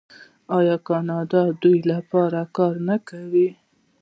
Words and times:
آیا 0.57 0.75
کاناډا 0.87 1.41
د 1.47 1.51
دې 1.61 1.75
لپاره 1.91 2.39
کار 2.55 2.75
نه 2.87 2.95
کوي؟ 3.09 3.49